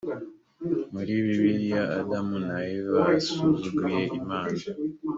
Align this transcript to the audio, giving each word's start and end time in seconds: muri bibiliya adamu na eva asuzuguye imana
muri 0.93 1.11
bibiliya 1.25 1.83
adamu 1.99 2.37
na 2.47 2.57
eva 2.77 2.99
asuzuguye 3.17 4.03
imana 4.19 4.59